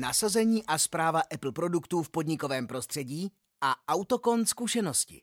nasazení 0.00 0.64
a 0.66 0.78
zpráva 0.78 1.22
Apple 1.34 1.52
produktů 1.52 2.02
v 2.02 2.10
podnikovém 2.10 2.66
prostředí 2.66 3.32
a 3.60 3.74
autokon 3.88 4.46
zkušenosti. 4.46 5.22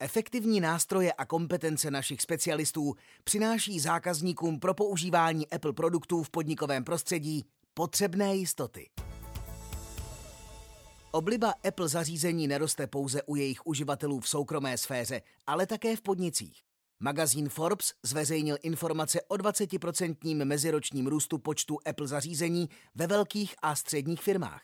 Efektivní 0.00 0.60
nástroje 0.60 1.12
a 1.12 1.24
kompetence 1.24 1.90
našich 1.90 2.20
specialistů 2.20 2.94
přináší 3.24 3.80
zákazníkům 3.80 4.60
pro 4.60 4.74
používání 4.74 5.50
Apple 5.50 5.72
produktů 5.72 6.22
v 6.22 6.30
podnikovém 6.30 6.84
prostředí 6.84 7.44
potřebné 7.74 8.36
jistoty. 8.36 8.90
Obliba 11.10 11.54
Apple 11.68 11.88
zařízení 11.88 12.48
neroste 12.48 12.86
pouze 12.86 13.22
u 13.22 13.36
jejich 13.36 13.66
uživatelů 13.66 14.20
v 14.20 14.28
soukromé 14.28 14.78
sféře, 14.78 15.22
ale 15.46 15.66
také 15.66 15.96
v 15.96 16.00
podnicích. 16.00 16.69
Magazín 17.02 17.48
Forbes 17.48 17.92
zveřejnil 18.02 18.56
informace 18.62 19.20
o 19.28 19.34
20% 19.34 20.44
meziročním 20.44 21.06
růstu 21.06 21.38
počtu 21.38 21.78
Apple 21.86 22.08
zařízení 22.08 22.68
ve 22.94 23.06
velkých 23.06 23.54
a 23.62 23.76
středních 23.76 24.22
firmách. 24.22 24.62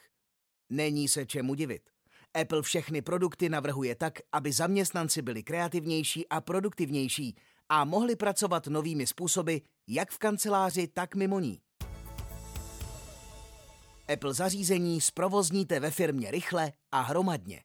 Není 0.71 1.09
se 1.09 1.27
čemu 1.27 1.55
divit. 1.55 1.83
Apple 2.41 2.63
všechny 2.63 3.03
produkty 3.03 3.49
navrhuje 3.49 3.95
tak, 3.95 4.19
aby 4.33 4.53
zaměstnanci 4.53 5.23
byli 5.23 5.43
kreativnější 5.43 6.29
a 6.29 6.41
produktivnější 6.41 7.37
a 7.69 7.85
mohli 7.85 8.17
pracovat 8.17 8.67
novými 8.67 9.07
způsoby, 9.07 9.57
jak 9.89 10.11
v 10.11 10.19
kanceláři, 10.19 10.89
tak 10.89 11.15
mimo 11.15 11.41
ní. 11.41 11.61
Apple 14.13 14.35
zařízení 14.35 15.01
zprovozníte 15.01 15.81
ve 15.81 15.91
firmě 15.91 16.31
rychle 16.31 16.73
a 16.93 17.01
hromadně. 17.01 17.63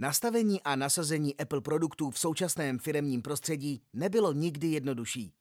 Nastavení 0.00 0.62
a 0.62 0.76
nasazení 0.76 1.36
Apple 1.36 1.60
produktů 1.60 2.10
v 2.10 2.18
současném 2.18 2.78
firemním 2.78 3.22
prostředí 3.22 3.82
nebylo 3.92 4.32
nikdy 4.32 4.66
jednodušší. 4.66 5.32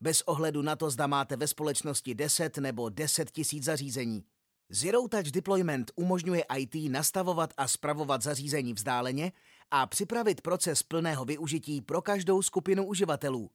Bez 0.00 0.22
ohledu 0.22 0.62
na 0.62 0.76
to, 0.76 0.90
zda 0.90 1.06
máte 1.06 1.36
ve 1.36 1.46
společnosti 1.46 2.14
10 2.14 2.58
nebo 2.58 2.88
10 2.88 3.30
tisíc 3.30 3.64
zařízení. 3.64 4.24
Zero 4.68 5.08
Touch 5.08 5.30
Deployment 5.30 5.90
umožňuje 5.96 6.44
IT 6.58 6.90
nastavovat 6.90 7.54
a 7.56 7.68
spravovat 7.68 8.22
zařízení 8.22 8.74
vzdáleně 8.74 9.32
a 9.70 9.86
připravit 9.86 10.40
proces 10.40 10.82
plného 10.82 11.24
využití 11.24 11.80
pro 11.80 12.02
každou 12.02 12.42
skupinu 12.42 12.86
uživatelů. 12.86 13.50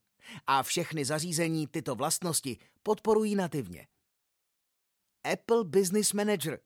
A 0.47 0.63
všechny 0.63 1.05
zařízení 1.05 1.67
tyto 1.67 1.95
vlastnosti 1.95 2.57
podporují 2.83 3.35
nativně. 3.35 3.87
Apple 5.33 5.63
Business 5.63 6.13
Manager 6.13 6.59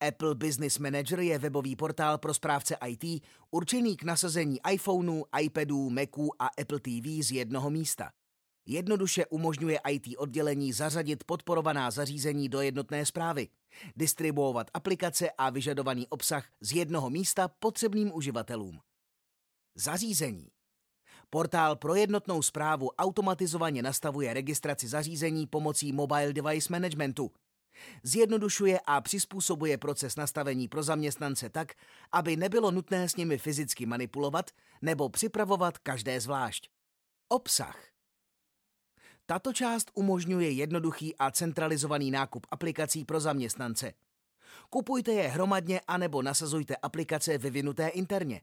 Apple 0.00 0.34
Business 0.34 0.78
Manager 0.78 1.20
je 1.20 1.38
webový 1.38 1.76
portál 1.76 2.18
pro 2.18 2.34
správce 2.34 2.76
IT 2.86 3.22
určený 3.50 3.96
k 3.96 4.02
nasazení 4.02 4.58
iPhoneů, 4.72 5.24
iPadů, 5.40 5.90
Maců 5.90 6.30
a 6.38 6.46
Apple 6.46 6.80
TV 6.80 7.06
z 7.20 7.30
jednoho 7.30 7.70
místa. 7.70 8.10
Jednoduše 8.66 9.26
umožňuje 9.26 9.78
IT 9.90 10.06
oddělení 10.18 10.72
zařadit 10.72 11.24
podporovaná 11.24 11.90
zařízení 11.90 12.48
do 12.48 12.60
jednotné 12.60 13.06
zprávy, 13.06 13.48
distribuovat 13.96 14.70
aplikace 14.74 15.30
a 15.30 15.50
vyžadovaný 15.50 16.06
obsah 16.08 16.46
z 16.60 16.72
jednoho 16.72 17.10
místa 17.10 17.48
potřebným 17.48 18.14
uživatelům. 18.14 18.80
Zařízení 19.74 20.48
Portál 21.30 21.76
pro 21.76 21.94
jednotnou 21.94 22.42
zprávu 22.42 22.90
automatizovaně 22.98 23.82
nastavuje 23.82 24.34
registraci 24.34 24.88
zařízení 24.88 25.46
pomocí 25.46 25.92
Mobile 25.92 26.32
Device 26.32 26.72
Managementu. 26.72 27.30
Zjednodušuje 28.02 28.80
a 28.86 29.00
přizpůsobuje 29.00 29.78
proces 29.78 30.16
nastavení 30.16 30.68
pro 30.68 30.82
zaměstnance 30.82 31.50
tak, 31.50 31.72
aby 32.12 32.36
nebylo 32.36 32.70
nutné 32.70 33.08
s 33.08 33.16
nimi 33.16 33.38
fyzicky 33.38 33.86
manipulovat 33.86 34.50
nebo 34.82 35.08
připravovat 35.08 35.78
každé 35.78 36.20
zvlášť. 36.20 36.70
Obsah 37.28 37.96
tato 39.26 39.52
část 39.52 39.90
umožňuje 39.94 40.50
jednoduchý 40.50 41.16
a 41.16 41.30
centralizovaný 41.30 42.10
nákup 42.10 42.46
aplikací 42.50 43.04
pro 43.04 43.20
zaměstnance. 43.20 43.92
Kupujte 44.70 45.12
je 45.12 45.28
hromadně 45.28 45.80
anebo 45.88 46.22
nasazujte 46.22 46.76
aplikace 46.76 47.38
vyvinuté 47.38 47.88
interně. 47.88 48.40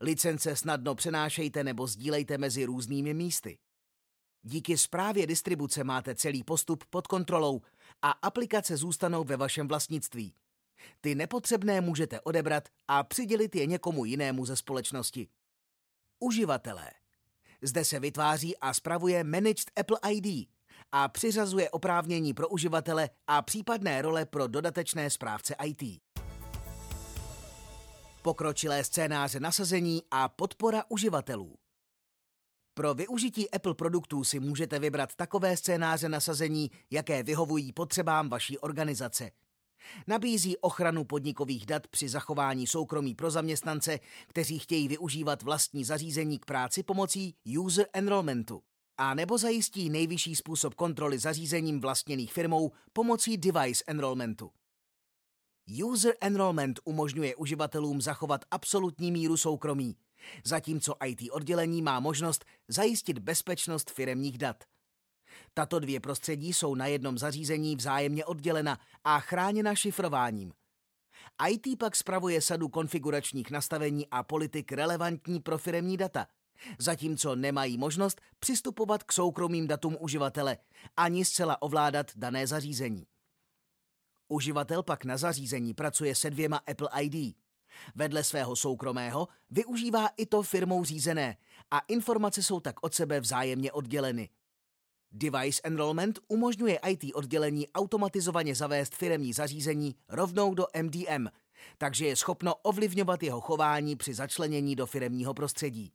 Licence 0.00 0.56
snadno 0.56 0.94
přenášejte 0.94 1.64
nebo 1.64 1.86
sdílejte 1.86 2.38
mezi 2.38 2.64
různými 2.64 3.14
místy. 3.14 3.58
Díky 4.42 4.78
zprávě 4.78 5.26
distribuce 5.26 5.84
máte 5.84 6.14
celý 6.14 6.44
postup 6.44 6.84
pod 6.90 7.06
kontrolou 7.06 7.62
a 8.02 8.10
aplikace 8.10 8.76
zůstanou 8.76 9.24
ve 9.24 9.36
vašem 9.36 9.68
vlastnictví. 9.68 10.34
Ty 11.00 11.14
nepotřebné 11.14 11.80
můžete 11.80 12.20
odebrat 12.20 12.68
a 12.88 13.02
přidělit 13.02 13.56
je 13.56 13.66
někomu 13.66 14.04
jinému 14.04 14.46
ze 14.46 14.56
společnosti. 14.56 15.28
Uživatelé 16.20 16.90
zde 17.62 17.84
se 17.84 18.00
vytváří 18.00 18.56
a 18.58 18.74
spravuje 18.74 19.24
Managed 19.24 19.70
Apple 19.76 19.98
ID 20.10 20.48
a 20.92 21.08
přiřazuje 21.08 21.70
oprávnění 21.70 22.34
pro 22.34 22.48
uživatele 22.48 23.10
a 23.26 23.42
případné 23.42 24.02
role 24.02 24.26
pro 24.26 24.46
dodatečné 24.46 25.10
správce 25.10 25.54
IT. 25.64 26.02
Pokročilé 28.22 28.84
scénáře 28.84 29.40
nasazení 29.40 30.02
a 30.10 30.28
podpora 30.28 30.84
uživatelů. 30.88 31.59
Pro 32.80 32.94
využití 32.94 33.50
Apple 33.50 33.74
produktů 33.74 34.24
si 34.24 34.40
můžete 34.40 34.78
vybrat 34.78 35.14
takové 35.14 35.56
scénáře 35.56 36.08
nasazení, 36.08 36.70
jaké 36.90 37.22
vyhovují 37.22 37.72
potřebám 37.72 38.28
vaší 38.28 38.58
organizace– 38.58 39.30
Nabízí 40.06 40.56
ochranu 40.56 41.04
podnikových 41.04 41.66
dat 41.66 41.86
při 41.86 42.08
zachování 42.08 42.66
soukromí 42.66 43.14
pro 43.14 43.30
zaměstnance, 43.30 43.98
kteří 44.26 44.58
chtějí 44.58 44.88
využívat 44.88 45.42
vlastní 45.42 45.84
zařízení 45.84 46.38
k 46.38 46.44
práci 46.44 46.82
pomocí 46.82 47.34
user 47.58 47.86
enrollmentu. 47.92 48.62
A 48.98 49.14
nebo 49.14 49.38
zajistí 49.38 49.90
nejvyšší 49.90 50.36
způsob 50.36 50.74
kontroly 50.74 51.18
zařízením 51.18 51.80
vlastněných 51.80 52.32
firmou 52.32 52.72
pomocí 52.92 53.36
device 53.36 53.84
enrollmentu. 53.86 54.50
User 55.84 56.14
enrollment 56.20 56.80
umožňuje 56.84 57.36
uživatelům 57.36 58.00
zachovat 58.00 58.44
absolutní 58.50 59.12
míru 59.12 59.36
soukromí, 59.36 59.96
zatímco 60.44 60.94
IT 61.04 61.30
oddělení 61.30 61.82
má 61.82 62.00
možnost 62.00 62.44
zajistit 62.68 63.18
bezpečnost 63.18 63.90
firemních 63.90 64.38
dat. 64.38 64.64
Tato 65.54 65.78
dvě 65.78 66.00
prostředí 66.00 66.52
jsou 66.52 66.74
na 66.74 66.86
jednom 66.86 67.18
zařízení 67.18 67.76
vzájemně 67.76 68.24
oddělena 68.24 68.78
a 69.04 69.20
chráněna 69.20 69.74
šifrováním. 69.74 70.52
IT 71.48 71.78
pak 71.78 71.96
spravuje 71.96 72.40
sadu 72.40 72.68
konfiguračních 72.68 73.50
nastavení 73.50 74.06
a 74.10 74.22
politik 74.22 74.72
relevantní 74.72 75.40
pro 75.40 75.58
firemní 75.58 75.96
data, 75.96 76.26
zatímco 76.78 77.36
nemají 77.36 77.78
možnost 77.78 78.20
přistupovat 78.38 79.02
k 79.02 79.12
soukromým 79.12 79.66
datům 79.66 79.96
uživatele 80.00 80.58
ani 80.96 81.24
zcela 81.24 81.62
ovládat 81.62 82.06
dané 82.16 82.46
zařízení. 82.46 83.06
Uživatel 84.28 84.82
pak 84.82 85.04
na 85.04 85.16
zařízení 85.16 85.74
pracuje 85.74 86.14
se 86.14 86.30
dvěma 86.30 86.56
Apple 86.56 86.88
ID. 87.02 87.36
Vedle 87.94 88.24
svého 88.24 88.56
soukromého 88.56 89.28
využívá 89.50 90.08
i 90.16 90.26
to 90.26 90.42
firmou 90.42 90.84
řízené 90.84 91.36
a 91.70 91.78
informace 91.78 92.42
jsou 92.42 92.60
tak 92.60 92.82
od 92.82 92.94
sebe 92.94 93.20
vzájemně 93.20 93.72
odděleny. 93.72 94.28
Device 95.12 95.60
Enrollment 95.64 96.18
umožňuje 96.28 96.78
IT 96.88 97.14
oddělení 97.14 97.68
automatizovaně 97.68 98.54
zavést 98.54 98.94
firemní 98.94 99.32
zařízení 99.32 99.94
rovnou 100.08 100.54
do 100.54 100.66
MDM, 100.82 101.26
takže 101.78 102.06
je 102.06 102.16
schopno 102.16 102.54
ovlivňovat 102.54 103.22
jeho 103.22 103.40
chování 103.40 103.96
při 103.96 104.14
začlenění 104.14 104.76
do 104.76 104.86
firemního 104.86 105.34
prostředí. 105.34 105.92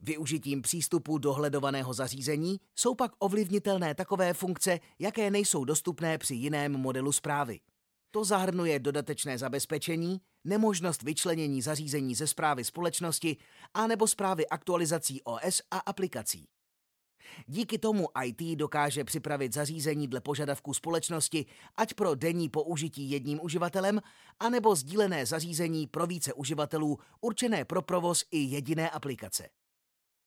Využitím 0.00 0.62
přístupu 0.62 1.18
dohledovaného 1.18 1.94
zařízení 1.94 2.60
jsou 2.74 2.94
pak 2.94 3.12
ovlivnitelné 3.18 3.94
takové 3.94 4.34
funkce, 4.34 4.80
jaké 4.98 5.30
nejsou 5.30 5.64
dostupné 5.64 6.18
při 6.18 6.34
jiném 6.34 6.72
modelu 6.72 7.12
zprávy. 7.12 7.60
To 8.10 8.24
zahrnuje 8.24 8.78
dodatečné 8.78 9.38
zabezpečení, 9.38 10.20
nemožnost 10.44 11.02
vyčlenění 11.02 11.62
zařízení 11.62 12.14
ze 12.14 12.26
zprávy 12.26 12.64
společnosti 12.64 13.36
a 13.74 13.86
nebo 13.86 14.08
zprávy 14.08 14.48
aktualizací 14.48 15.22
OS 15.22 15.62
a 15.70 15.78
aplikací. 15.78 16.48
Díky 17.46 17.78
tomu 17.78 18.08
IT 18.24 18.58
dokáže 18.58 19.04
připravit 19.04 19.54
zařízení 19.54 20.08
dle 20.08 20.20
požadavků 20.20 20.74
společnosti, 20.74 21.46
ať 21.76 21.94
pro 21.94 22.14
denní 22.14 22.48
použití 22.48 23.10
jedním 23.10 23.40
uživatelem, 23.42 24.00
anebo 24.40 24.74
sdílené 24.74 25.26
zařízení 25.26 25.86
pro 25.86 26.06
více 26.06 26.32
uživatelů 26.32 26.98
určené 27.20 27.64
pro 27.64 27.82
provoz 27.82 28.24
i 28.30 28.38
jediné 28.38 28.90
aplikace. 28.90 29.48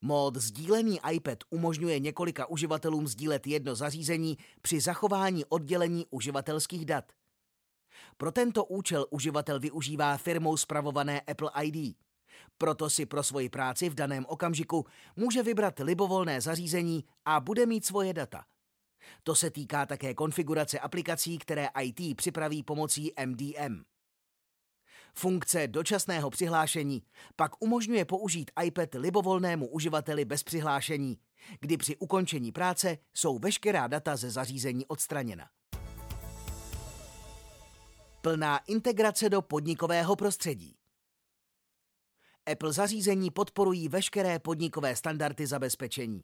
Mód 0.01 0.36
sdílený 0.36 1.00
iPad 1.12 1.38
umožňuje 1.50 2.00
několika 2.00 2.45
uživatelům 2.45 3.07
sdílet 3.07 3.48
jedno 3.48 3.75
zařízení 3.75 4.38
při 4.62 4.81
zachování 4.81 5.45
oddělení 5.45 6.06
uživatelských 6.09 6.86
dat. 6.86 7.12
Pro 8.18 8.31
tento 8.31 8.66
účel 8.66 9.06
uživatel 9.10 9.60
využívá 9.60 10.18
firmou 10.18 10.57
spravované 10.57 11.22
Apple 11.22 11.51
ID. 11.63 11.98
Proto 12.57 12.90
si 12.90 13.06
pro 13.06 13.24
svoji 13.24 13.50
práci 13.50 13.90
v 13.90 13.96
daném 13.96 14.25
okamžiku 14.28 14.86
může 15.16 15.44
vybrat 15.44 15.80
libovolné 15.80 16.42
zařízení 16.42 17.06
a 17.25 17.40
bude 17.40 17.66
mít 17.66 17.86
svoje 17.86 18.13
data. 18.13 18.46
To 19.24 19.36
se 19.36 19.51
týká 19.51 19.86
také 19.86 20.13
konfigurace 20.13 20.80
aplikací, 20.80 21.38
které 21.38 21.68
IT 21.81 22.18
připraví 22.18 22.63
pomocí 22.63 23.12
MDM. 23.25 23.84
Funkce 25.13 25.68
dočasného 25.68 26.30
přihlášení 26.30 27.04
pak 27.36 27.51
umožňuje 27.60 28.06
použít 28.06 28.51
iPad 28.63 28.90
libovolnému 28.94 29.68
uživateli 29.68 30.25
bez 30.25 30.44
přihlášení, 30.44 31.18
kdy 31.60 31.78
při 31.78 31.98
ukončení 31.98 32.51
práce 32.51 32.98
jsou 33.13 33.40
veškerá 33.40 33.88
data 33.88 34.16
ze 34.16 34.31
zařízení 34.31 34.86
odstraněna. 34.86 35.50
Plná 38.21 38.57
integrace 38.57 39.30
do 39.30 39.42
podnikového 39.42 40.16
prostředí. 40.16 40.75
Apple 42.51 42.74
zařízení 42.74 43.31
podporují 43.31 43.89
veškeré 43.89 44.39
podnikové 44.39 44.95
standardy 44.95 45.48
zabezpečení. 45.48 46.24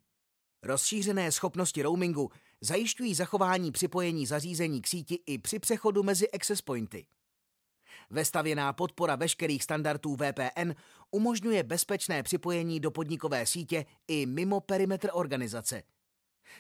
Rozšířené 0.64 1.32
schopnosti 1.32 1.82
roamingu 1.82 2.32
zajišťují 2.62 3.16
zachování 3.16 3.72
připojení 3.72 4.26
zařízení 4.26 4.82
k 4.82 4.88
síti 4.88 5.20
i 5.26 5.38
při 5.38 5.60
přechodu 5.60 6.04
mezi 6.04 6.32
access 6.32 6.62
pointy. 6.62 7.06
Vestavěná 8.10 8.74
podpora 8.74 9.16
veškerých 9.16 9.64
standardů 9.64 10.16
VPN 10.16 10.72
umožňuje 11.12 11.64
bezpečné 11.64 12.24
připojení 12.24 12.80
do 12.80 12.92
podnikové 12.92 13.46
sítě 13.46 13.86
i 14.08 14.26
mimo 14.26 14.62
perimetr 14.62 15.10
organizace. 15.14 15.84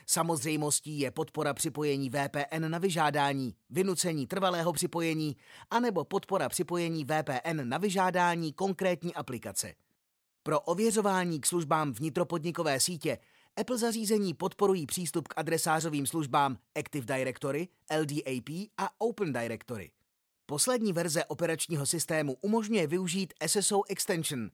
Samozřejmostí 0.08 1.00
je 1.00 1.12
podpora 1.12 1.54
připojení 1.54 2.10
VPN 2.10 2.70
na 2.70 2.78
vyžádání, 2.78 3.56
vynucení 3.70 4.28
trvalého 4.28 4.74
připojení 4.74 5.38
anebo 5.70 6.06
podpora 6.06 6.50
připojení 6.50 7.06
VPN 7.06 7.70
na 7.70 7.78
vyžádání 7.78 8.54
konkrétní 8.54 9.16
aplikace. 9.16 9.74
Pro 10.44 10.60
ověřování 10.60 11.40
k 11.40 11.46
službám 11.46 11.94
vnitropodnikové 11.94 12.80
sítě 12.80 13.18
Apple 13.58 13.78
zařízení 13.78 14.34
podporují 14.34 14.86
přístup 14.86 15.28
k 15.28 15.34
adresářovým 15.38 16.08
službám 16.08 16.58
Active 16.76 17.18
Directory, 17.18 17.68
LDAP 18.00 18.50
a 18.78 18.90
Open 18.98 19.34
Directory. 19.34 19.92
Poslední 20.46 20.94
verze 20.94 21.26
operačního 21.26 21.86
systému 21.86 22.38
umožňuje 22.42 22.88
využít 22.88 23.34
SSO 23.48 23.81
Extension. 23.90 24.50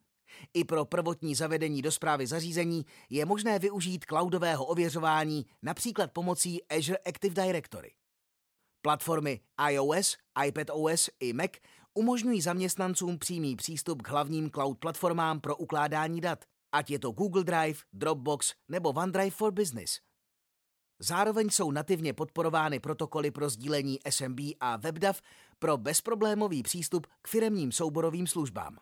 I 0.54 0.64
pro 0.64 0.86
prvotní 0.86 1.36
zavedení 1.36 1.82
do 1.82 1.92
zprávy 1.92 2.28
zařízení 2.28 2.86
je 3.10 3.26
možné 3.26 3.60
využít 3.60 4.06
cloudového 4.06 4.66
ověřování 4.66 5.46
například 5.62 6.12
pomocí 6.12 6.68
Azure 6.68 6.98
Active 6.98 7.46
Directory. 7.46 7.92
Platformy 8.82 9.40
iOS, 9.70 10.18
iPadOS 10.46 11.10
i 11.20 11.34
Mac 11.34 11.52
umožňují 11.94 12.42
zaměstnancům 12.42 13.18
přímý 13.18 13.56
přístup 13.56 14.02
k 14.02 14.10
hlavním 14.10 14.52
cloud 14.52 14.80
platformám 14.80 15.40
pro 15.40 15.56
ukládání 15.56 16.22
dat, 16.22 16.46
ať 16.72 16.92
je 16.92 17.00
to 17.00 17.12
Google 17.12 17.44
Drive, 17.44 17.80
Dropbox 17.94 18.54
nebo 18.70 18.90
OneDrive 18.90 19.32
for 19.32 19.52
Business. 19.52 20.00
Zároveň 21.00 21.50
jsou 21.50 21.72
nativně 21.72 22.14
podporovány 22.14 22.80
protokoly 22.80 23.32
pro 23.32 23.50
sdílení 23.50 24.00
SMB 24.10 24.40
a 24.60 24.78
WebDAV 24.78 25.22
pro 25.60 25.78
bezproblémový 25.78 26.64
přístup 26.64 27.08
k 27.22 27.28
firemním 27.28 27.72
souborovým 27.72 28.28
službám. 28.28 28.78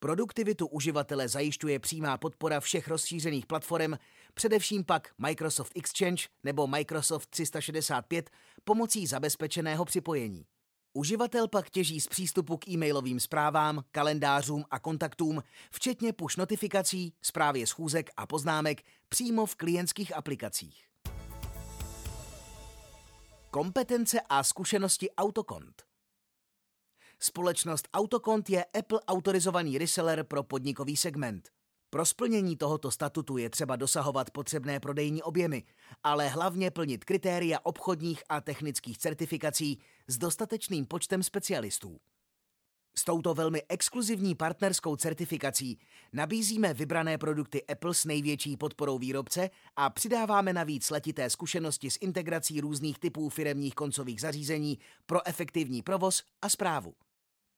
Produktivitu 0.00 0.66
uživatele 0.66 1.28
zajišťuje 1.28 1.78
přímá 1.78 2.18
podpora 2.18 2.60
všech 2.60 2.88
rozšířených 2.88 3.46
platform, 3.46 3.94
především 4.34 4.84
pak 4.84 5.08
Microsoft 5.18 5.72
Exchange 5.76 6.28
nebo 6.44 6.66
Microsoft 6.66 7.26
365 7.30 8.30
pomocí 8.64 9.06
zabezpečeného 9.06 9.84
připojení. 9.84 10.46
Uživatel 10.92 11.48
pak 11.48 11.70
těží 11.70 12.00
z 12.00 12.06
přístupu 12.06 12.56
k 12.56 12.68
e-mailovým 12.68 13.20
zprávám, 13.20 13.84
kalendářům 13.90 14.64
a 14.70 14.78
kontaktům, 14.78 15.42
včetně 15.70 16.12
push 16.12 16.36
notifikací, 16.36 17.14
zprávě 17.22 17.66
schůzek 17.66 18.10
a 18.16 18.26
poznámek 18.26 18.82
přímo 19.08 19.46
v 19.46 19.56
klientských 19.56 20.16
aplikacích. 20.16 20.84
Kompetence 23.50 24.20
a 24.28 24.42
zkušenosti 24.42 25.10
Autokont 25.10 25.87
Společnost 27.20 27.88
Autokont 27.94 28.50
je 28.50 28.64
Apple 28.64 29.00
autorizovaný 29.08 29.78
reseller 29.78 30.24
pro 30.24 30.42
podnikový 30.42 30.96
segment. 30.96 31.48
Pro 31.90 32.06
splnění 32.06 32.56
tohoto 32.56 32.90
statutu 32.90 33.36
je 33.36 33.50
třeba 33.50 33.76
dosahovat 33.76 34.30
potřebné 34.30 34.80
prodejní 34.80 35.22
objemy, 35.22 35.64
ale 36.04 36.28
hlavně 36.28 36.70
plnit 36.70 37.04
kritéria 37.04 37.58
obchodních 37.62 38.22
a 38.28 38.40
technických 38.40 38.98
certifikací 38.98 39.78
s 40.06 40.18
dostatečným 40.18 40.86
počtem 40.86 41.22
specialistů. 41.22 42.00
S 42.98 43.04
touto 43.04 43.34
velmi 43.34 43.62
exkluzivní 43.68 44.34
partnerskou 44.34 44.96
certifikací 44.96 45.78
nabízíme 46.12 46.74
vybrané 46.74 47.18
produkty 47.18 47.66
Apple 47.66 47.94
s 47.94 48.04
největší 48.04 48.56
podporou 48.56 48.98
výrobce 48.98 49.50
a 49.76 49.90
přidáváme 49.90 50.52
navíc 50.52 50.90
letité 50.90 51.30
zkušenosti 51.30 51.90
s 51.90 51.98
integrací 52.00 52.60
různých 52.60 52.98
typů 52.98 53.28
firemních 53.28 53.74
koncových 53.74 54.20
zařízení 54.20 54.78
pro 55.06 55.28
efektivní 55.28 55.82
provoz 55.82 56.22
a 56.42 56.48
zprávu. 56.48 56.94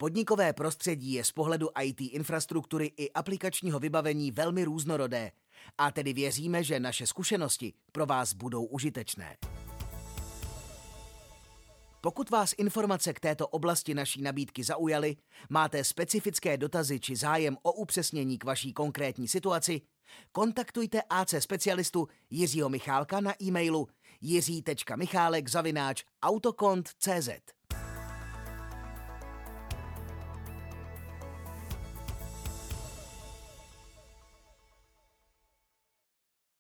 Podnikové 0.00 0.52
prostředí 0.52 1.12
je 1.12 1.25
z 1.25 1.32
pohledu 1.32 1.69
IT 1.82 2.00
infrastruktury 2.00 2.93
i 2.97 3.12
aplikačního 3.12 3.79
vybavení 3.79 4.31
velmi 4.31 4.64
různorodé 4.64 5.32
a 5.79 5.91
tedy 5.91 6.12
věříme, 6.12 6.64
že 6.64 6.81
naše 6.81 7.06
zkušenosti 7.06 7.73
pro 7.93 8.06
vás 8.06 8.32
budou 8.32 8.64
užitečné. 8.64 9.37
Pokud 12.00 12.31
vás 12.31 12.55
informace 12.58 13.12
k 13.12 13.20
této 13.20 13.49
oblasti 13.49 13.94
naší 13.94 14.23
nabídky 14.23 14.64
zaujaly, 14.64 15.17
máte 15.49 15.85
specifické 15.85 16.56
dotazy 16.56 17.00
či 17.00 17.17
zájem 17.17 17.56
o 17.62 17.73
upřesnění 17.73 18.38
k 18.38 18.44
vaší 18.44 18.73
konkrétní 18.73 19.29
situaci, 19.29 19.81
kontaktujte 20.32 21.03
AC 21.11 21.35
specialistu 21.38 22.08
Jiřího 22.31 22.69
Michálka 22.69 23.20
na 23.20 23.43
e-mailu 23.43 23.88
jiří.michálek 24.20 25.49
autokont.cz. 26.23 27.60